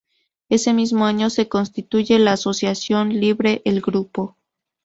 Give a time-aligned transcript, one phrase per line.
[0.49, 4.35] Ese mismo año se constituye la asociación libre "El Grupo".